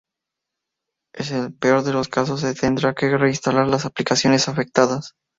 [1.13, 5.13] En el peor de los casos se tendrá que reinstalar las aplicaciones afectadas.